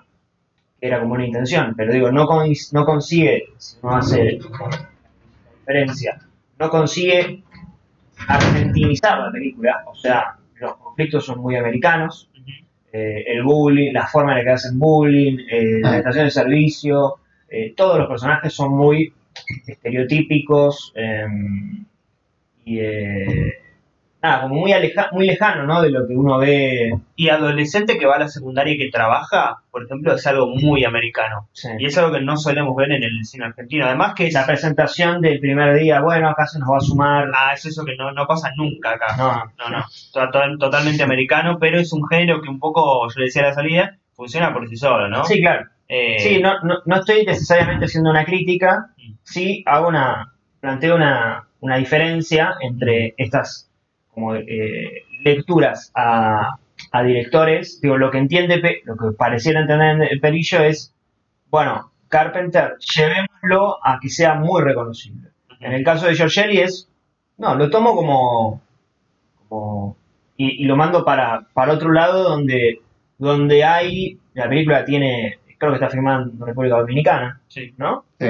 que 0.80 0.86
era 0.86 1.00
como 1.00 1.16
una 1.16 1.26
intención, 1.26 1.74
pero 1.76 1.92
digo, 1.92 2.12
no, 2.12 2.28
con- 2.28 2.54
no 2.74 2.86
consigue, 2.86 3.46
si 3.58 3.78
uno 3.82 3.96
hace 3.96 4.38
diferencia, 5.62 6.20
no 6.60 6.70
consigue 6.70 7.42
argentinizar 8.28 9.18
la 9.18 9.32
película, 9.32 9.84
o 9.88 9.96
sea, 9.96 10.36
los 10.60 10.76
conflictos 10.78 11.26
son 11.26 11.40
muy 11.40 11.56
americanos, 11.56 12.30
eh, 12.94 13.24
el 13.26 13.42
bullying, 13.42 13.94
la 13.94 14.06
forma 14.06 14.34
en 14.34 14.38
la 14.38 14.44
que 14.44 14.50
hacen 14.52 14.78
bullying, 14.78 15.40
eh, 15.50 15.80
la 15.82 15.98
estación 15.98 16.26
de 16.26 16.30
servicio, 16.32 17.16
eh, 17.50 17.74
todos 17.76 17.98
los 17.98 18.08
personajes 18.08 18.54
son 18.54 18.78
muy 18.78 19.12
estereotípicos 19.66 20.94
eh, 20.96 21.26
y 22.66 22.80
eh, 22.80 23.54
nada, 24.22 24.42
como 24.44 24.56
muy, 24.56 24.72
aleja 24.72 25.10
muy 25.12 25.26
lejano 25.26 25.66
¿no? 25.66 25.82
de 25.82 25.90
lo 25.90 26.08
que 26.08 26.16
uno 26.16 26.38
ve. 26.38 26.92
Y 27.16 27.30
adolescente 27.30 27.98
que 27.98 28.06
va 28.06 28.16
a 28.16 28.20
la 28.20 28.28
secundaria 28.28 28.74
y 28.74 28.78
que 28.78 28.90
trabaja, 28.92 29.58
por 29.72 29.84
ejemplo, 29.84 30.14
es 30.14 30.26
algo 30.28 30.48
muy 30.48 30.86
americano. 30.86 31.48
sí. 31.54 31.70
Y 31.80 31.86
es 31.88 31.98
algo 31.98 32.12
que 32.14 32.22
no 32.22 32.38
solemos 32.38 32.76
ver 32.76 32.92
en 32.92 33.04
el 33.04 33.26
cine 33.26 33.46
argentino. 33.46 33.86
Además 33.86 34.14
que 34.16 34.28
es, 34.28 34.34
La 34.34 34.46
presentación 34.46 35.22
del 35.22 35.40
primer 35.40 35.76
día, 35.80 36.02
bueno, 36.02 36.30
acá 36.30 36.46
se 36.48 36.60
nos 36.60 36.70
va 36.72 36.78
a 36.78 36.82
sumar. 36.82 37.32
ah, 37.36 37.54
es 37.54 37.66
eso 37.66 37.84
que 37.86 37.96
no, 37.96 38.12
no 38.12 38.26
pasa 38.28 38.52
nunca 38.56 38.92
acá. 38.92 39.16
No, 39.18 39.34
No, 39.58 39.78
no. 39.78 39.86
To- 40.14 40.30
to- 40.30 40.58
Totalmente 40.60 41.04
americano, 41.04 41.58
pero 41.60 41.80
es 41.80 41.92
un 41.94 42.08
género 42.08 42.42
que 42.42 42.50
un 42.50 42.60
poco, 42.60 43.08
yo 43.08 43.20
le 43.20 43.26
decía 43.26 43.44
a 43.44 43.46
la 43.48 43.54
salida, 43.54 43.98
funciona 44.14 44.54
por 44.54 44.68
sí 44.70 44.76
solo, 44.78 45.08
¿no? 45.10 45.24
Sí, 45.26 45.42
claro. 45.42 45.68
Eh, 45.88 46.20
Sí, 46.20 46.40
no, 46.42 46.62
no, 46.64 46.76
no 46.86 46.96
estoy 46.98 47.26
necesariamente 47.26 47.86
haciendo 47.86 48.12
una 48.12 48.24
crítica, 48.24 48.92
Mm. 48.98 49.14
sí 49.24 49.64
hago 49.66 49.88
una, 49.90 50.32
planteo 50.62 50.96
una, 50.96 51.48
una 51.62 51.78
diferencia 51.78 52.56
entre 52.62 53.14
estas 53.18 53.70
como 54.14 54.36
eh, 54.36 55.04
lecturas 55.24 55.92
a, 55.96 56.58
directores. 57.06 57.80
Digo, 57.80 57.98
lo 57.98 58.12
que 58.12 58.18
entiende, 58.18 58.82
lo 58.84 58.98
que 58.98 59.16
pareciera 59.18 59.62
entender 59.62 60.10
el 60.12 60.20
Perillo 60.20 60.60
es, 60.60 60.94
bueno, 61.50 61.92
Carpenter, 62.10 62.76
llevémoslo 62.80 63.78
a 63.86 64.00
que 64.02 64.10
sea 64.10 64.36
muy 64.36 64.62
reconocible. 64.62 65.30
En 65.62 65.72
el 65.72 65.84
caso 65.86 66.08
de 66.08 66.16
Giorgelli 66.16 66.60
es, 66.60 66.90
no, 67.38 67.56
lo 67.56 67.70
tomo 67.70 67.96
como, 67.96 68.62
como 69.48 69.96
y, 70.36 70.64
y 70.64 70.66
lo 70.66 70.76
mando 70.76 71.06
para, 71.06 71.48
para 71.54 71.74
otro 71.74 71.94
lado 71.94 72.24
donde, 72.24 72.82
donde 73.20 73.64
hay, 73.64 74.18
la 74.34 74.50
película 74.50 74.84
tiene, 74.84 75.40
creo 75.62 75.78
que 75.78 75.86
está 75.86 75.96
en 75.98 76.40
República 76.40 76.78
Dominicana, 76.78 77.40
Sí. 77.48 77.74
¿no? 77.78 78.06
Sí. 78.20 78.28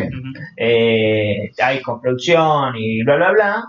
Eh, 0.58 1.52
hay 1.64 1.82
construcción 1.82 2.76
y 2.76 3.02
bla, 3.04 3.16
bla, 3.16 3.32
bla, 3.32 3.64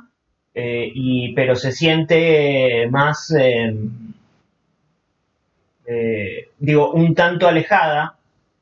eh, 0.54 0.90
y, 0.92 1.32
pero 1.34 1.54
se 1.54 1.70
siente 1.72 2.88
más, 2.90 3.32
eh, 3.38 3.72
eh, 5.86 6.48
digo, 6.58 6.92
un 6.92 7.14
tanto 7.14 7.46
alejada 7.46 8.16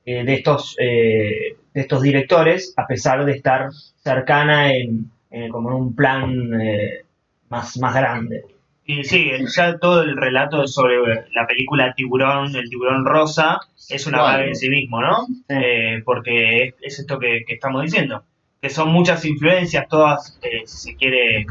eh, 0.04 0.24
de, 0.24 0.34
estos, 0.34 0.76
eh, 0.78 1.56
de 1.72 1.80
estos 1.80 2.02
directores, 2.02 2.74
a 2.76 2.86
pesar 2.86 3.24
de 3.24 3.32
estar 3.32 3.70
cercana 4.02 4.74
en, 4.74 5.10
en 5.30 5.48
como 5.50 5.70
en 5.70 5.76
un 5.76 5.94
plan 5.94 6.60
eh, 6.60 7.04
más, 7.48 7.78
más 7.78 7.94
grande. 7.94 8.44
Y 8.92 9.04
sí, 9.04 9.28
el- 9.30 9.46
ya 9.48 9.78
todo 9.78 10.02
el 10.02 10.16
relato 10.16 10.66
sobre 10.66 10.96
la 11.34 11.46
película 11.46 11.92
Tiburón, 11.94 12.54
el 12.56 12.68
tiburón 12.68 13.04
rosa, 13.04 13.58
es 13.88 14.06
una 14.06 14.22
vaga 14.22 14.44
en 14.46 14.54
sí 14.56 14.68
mismo, 14.68 15.00
¿no? 15.00 15.26
Eh, 15.48 16.02
porque 16.04 16.64
es, 16.64 16.74
es 16.82 16.98
esto 17.00 17.18
que, 17.18 17.44
que 17.46 17.54
estamos 17.54 17.82
diciendo, 17.82 18.24
que 18.60 18.70
son 18.70 18.90
muchas 18.92 19.24
influencias, 19.24 19.86
todas, 19.88 20.38
eh, 20.42 20.62
si 20.66 20.90
se 20.92 20.96
quiere, 20.96 21.46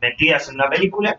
metidas 0.00 0.48
en 0.48 0.56
una 0.56 0.68
película, 0.68 1.16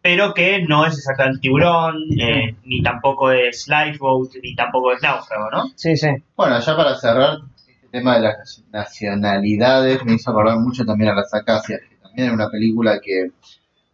pero 0.00 0.32
que 0.32 0.62
no 0.62 0.86
es 0.86 0.96
exactamente 0.96 1.40
tiburón, 1.40 1.96
eh, 2.20 2.54
ni 2.64 2.82
tampoco 2.82 3.30
es 3.32 3.66
Lifeboat, 3.68 4.30
ni 4.42 4.54
tampoco 4.54 4.92
es 4.92 5.02
náufrago, 5.02 5.50
¿no? 5.50 5.64
Sí, 5.74 5.96
sí. 5.96 6.08
Bueno, 6.36 6.58
ya 6.60 6.76
para 6.76 6.94
cerrar, 6.94 7.38
este 7.56 7.88
tema 7.90 8.16
de 8.16 8.22
las 8.22 8.64
nacionalidades 8.72 10.04
me 10.04 10.14
hizo 10.14 10.30
acordar 10.30 10.58
mucho 10.58 10.84
también 10.84 11.10
a 11.10 11.14
las 11.14 11.32
acacias, 11.34 11.80
que 11.88 11.96
también 11.96 12.26
era 12.26 12.34
una 12.34 12.50
película 12.50 13.00
que, 13.02 13.30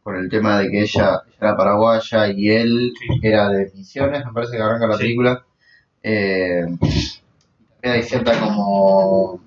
por 0.04 0.16
el 0.16 0.28
tema 0.28 0.61
de 0.61 0.70
que 0.70 0.82
ella, 0.82 1.23
era 1.40 1.56
paraguaya 1.56 2.28
y 2.28 2.50
él 2.50 2.92
Sí. 2.99 3.20
era 3.23 3.49
de 3.49 3.73
Misiones, 3.75 4.25
me 4.26 4.32
parece 4.32 4.56
que 4.56 4.62
arranca 4.62 4.87
la 4.87 4.94
Sí. 4.99 5.02
película, 5.02 5.44
eh, 6.02 6.66
también 7.80 8.02
hay 8.02 8.02
cierta 8.02 8.38
como, 8.40 9.40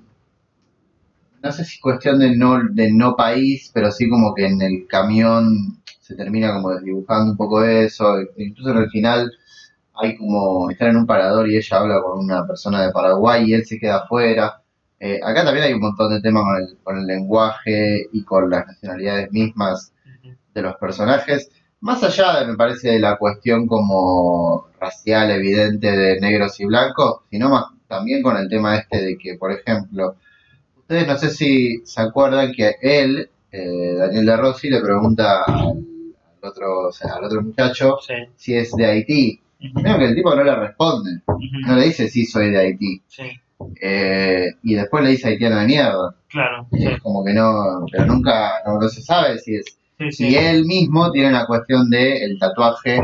no 1.44 1.52
sé 1.52 1.64
si 1.64 1.80
cuestión 1.80 2.20
de 2.20 2.36
no, 2.36 2.60
de 2.72 2.92
no 2.92 3.16
país, 3.16 3.72
pero 3.74 3.92
sí 3.92 4.10
como 4.10 4.34
que 4.34 4.48
en 4.48 4.62
el 4.62 4.88
camión 4.88 5.80
se 6.02 6.16
termina 6.16 6.54
como 6.54 6.72
desdibujando 6.72 7.32
un 7.32 7.38
poco 7.38 7.64
eso, 7.64 8.16
incluso 8.38 8.72
en 8.72 8.78
el 8.78 8.90
final 8.90 9.32
hay 9.96 10.18
como, 10.18 10.70
están 10.72 10.90
en 10.90 10.98
un 10.98 11.06
parador 11.08 11.50
y 11.50 11.58
ella 11.58 11.78
habla 11.78 12.02
con 12.02 12.20
una 12.20 12.46
persona 12.48 12.84
de 12.86 12.92
Paraguay 12.92 13.46
y 13.48 13.54
él 13.54 13.66
se 13.66 13.80
queda 13.80 13.98
afuera. 13.98 14.62
Eh, 15.00 15.20
acá 15.24 15.44
también 15.46 15.66
hay 15.66 15.74
un 15.74 15.82
montón 15.82 16.12
de 16.14 16.22
temas 16.22 16.44
con 16.44 16.58
el, 16.58 16.78
con 16.84 16.98
el 17.00 17.06
lenguaje 17.08 18.08
y 18.12 18.24
con 18.24 18.50
las 18.50 18.66
nacionalidades 18.68 19.32
mismas 19.32 19.94
de 20.54 20.62
los 20.62 20.76
personajes. 20.78 21.50
Más 21.80 22.04
allá, 22.04 22.40
de, 22.40 22.48
me 22.48 22.56
parece, 22.58 22.90
de 22.92 23.00
la 23.00 23.18
cuestión 23.18 23.68
como 23.68 24.68
racial 24.80 25.30
evidente 25.32 25.92
de 25.96 26.20
negros 26.20 26.60
y 26.60 26.66
blancos, 26.66 27.22
sino 27.30 27.50
más 27.50 27.66
también 27.88 28.22
con 28.24 28.36
el 28.38 28.50
tema 28.50 28.76
este 28.78 29.02
de 29.04 29.18
que, 29.18 29.36
por 29.36 29.52
ejemplo, 29.52 30.16
ustedes 30.78 31.08
no 31.08 31.18
sé 31.18 31.30
si 31.30 31.82
se 31.86 32.02
acuerdan 32.02 32.52
que 32.52 32.76
él, 32.82 33.30
eh, 33.52 33.94
Daniel 33.98 34.26
de 34.26 34.38
Rossi, 34.38 34.70
le 34.70 34.82
pregunta 34.82 35.44
al, 35.44 35.78
otro, 36.42 36.88
o 36.88 36.92
sea, 36.92 37.14
al 37.16 37.26
otro 37.26 37.42
muchacho 37.44 37.98
Sí. 38.06 38.14
si 38.36 38.56
es 38.56 38.72
de 38.74 38.86
Haití. 38.86 39.42
Creo 39.76 39.98
que 39.98 40.06
el 40.06 40.16
tipo 40.16 40.36
no 40.36 40.44
le 40.44 40.56
responde, 40.56 41.22
no 41.66 41.76
le 41.76 41.86
dice 41.86 42.08
sí 42.10 42.26
soy 42.26 42.50
de 42.52 42.58
Haití. 42.60 43.02
Sí, 43.08 43.24
Eh, 43.82 44.48
y 44.64 44.76
después 44.76 45.04
le 45.04 45.12
dice 45.12 45.30
haitiano 45.30 45.58
de 45.60 45.66
mierda. 45.66 46.16
claro. 46.28 46.68
Y 46.72 46.78
Sí, 46.80 46.88
es 46.88 47.02
como 47.02 47.24
que 47.24 47.34
no, 47.34 47.86
pero 47.92 48.06
nunca, 48.06 48.62
no, 48.66 48.80
no 48.80 48.88
se 48.90 49.02
sabe 49.02 49.38
si 49.40 49.56
es. 49.56 49.66
Sí, 50.00 50.12
sí. 50.12 50.28
Y 50.30 50.36
él 50.36 50.66
mismo 50.66 51.12
tiene 51.12 51.32
la 51.32 51.46
cuestión 51.46 51.90
de 51.90 52.24
el 52.24 52.38
tatuaje 52.40 53.00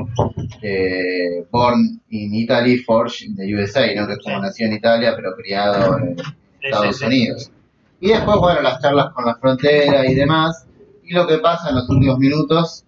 eh, 0.61 1.45
Born 1.51 2.01
in 2.09 2.33
Italy, 2.33 2.77
Forged 2.79 3.27
in 3.27 3.35
the 3.35 3.55
USA, 3.55 3.93
¿no? 3.95 4.07
que 4.07 4.13
es 4.13 4.19
como 4.23 4.35
Sí. 4.37 4.41
nació 4.41 4.67
en 4.67 4.73
Italia 4.73 5.13
pero 5.15 5.35
criado 5.35 5.97
en 5.99 6.15
Estados. 6.61 7.01
Unidos. 7.01 7.51
Y 7.99 8.09
después, 8.09 8.37
bueno, 8.37 8.61
las 8.61 8.81
charlas 8.81 9.13
con 9.13 9.25
la 9.25 9.35
frontera 9.35 10.05
y 10.09 10.15
demás. 10.15 10.65
Y 11.03 11.13
lo 11.13 11.27
que 11.27 11.37
pasa 11.39 11.69
en 11.69 11.75
los 11.75 11.89
últimos 11.89 12.17
minutos 12.19 12.85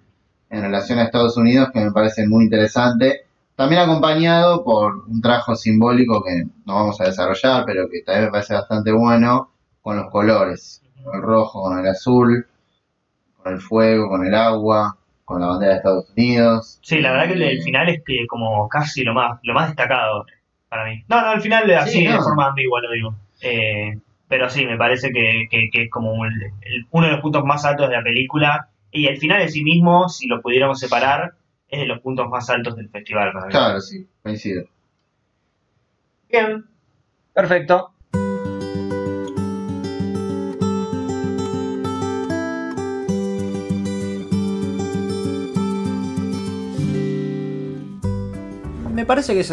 en 0.50 0.62
relación 0.62 1.00
a 1.00 1.04
Estados 1.04 1.36
Unidos 1.38 1.70
que 1.74 1.80
me 1.82 1.92
parece 1.92 2.28
muy 2.28 2.46
interesante. 2.46 3.22
También 3.56 3.82
acompañado 3.82 4.64
por 4.64 5.06
un 5.08 5.22
trabajo 5.22 5.56
simbólico 5.56 6.22
que 6.24 6.44
no 6.66 6.76
vamos 6.76 7.00
a 7.00 7.06
desarrollar, 7.06 7.64
pero 7.66 7.90
que 7.90 8.02
también 8.02 8.26
me 8.26 8.32
parece 8.32 8.54
bastante 8.54 8.92
bueno, 8.92 9.52
con 9.82 9.96
los 9.98 10.10
colores. 10.12 10.82
Con 11.04 11.16
el 11.16 11.22
rojo, 11.22 11.64
con 11.64 11.80
el 11.80 11.88
azul, 11.88 12.48
con 13.46 13.54
el 13.54 13.62
fuego, 13.62 14.10
con 14.10 14.26
el 14.26 14.34
agua, 14.34 14.98
con 15.24 15.40
la 15.40 15.46
bandera 15.46 15.74
de 15.74 15.78
Estados 15.78 16.10
Unidos. 16.18 16.80
Sí, 16.82 16.98
la 17.00 17.12
verdad 17.12 17.28
que 17.28 17.34
el, 17.34 17.42
el 17.44 17.62
final 17.62 17.88
es 17.90 18.02
que 18.04 18.26
como 18.26 18.68
casi 18.68 19.04
lo 19.04 19.14
más, 19.14 19.40
lo 19.44 19.54
más 19.54 19.68
destacado 19.68 20.26
para 20.68 20.86
mí. 20.86 21.04
No, 21.08 21.22
no, 21.22 21.28
al 21.28 21.42
final 21.42 21.70
así 21.76 22.00
Sí, 22.00 22.08
de 22.08 22.18
forma 22.18 22.48
ambigua 22.48 22.82
lo 22.82 22.92
digo. 22.92 23.16
Eh, 23.42 24.00
pero 24.28 24.50
sí, 24.50 24.66
me 24.66 24.78
parece 24.78 25.12
que, 25.12 25.46
que- 25.52 25.70
que 25.72 25.84
es 25.84 25.90
como 25.92 26.26
el- 26.26 26.42
el- 26.62 26.88
uno 26.90 27.06
de 27.06 27.12
los 27.14 27.22
puntos 27.22 27.46
más 27.46 27.64
altos 27.66 27.88
de 27.88 27.96
la 27.98 28.04
película. 28.04 28.70
Y 28.90 29.06
el 29.06 29.18
final 29.18 29.42
en 29.44 29.50
sí 29.52 29.64
mismo, 29.64 30.10
si 30.10 30.26
lo 30.26 30.42
pudiéramos 30.42 30.80
separar, 30.80 31.34
es 31.70 31.80
de 31.82 31.86
los 31.86 32.00
puntos 32.00 32.28
más 32.28 32.50
altos 32.50 32.76
del 32.76 32.90
festival 32.90 33.32
para 33.32 33.46
mí. 33.46 33.52
Claro, 33.52 33.80
sí, 33.80 34.08
coincido. 34.24 34.64
Bien, 36.30 36.66
perfecto. 37.32 37.92
Parece 49.06 49.34
que 49.34 49.42
es 49.42 49.52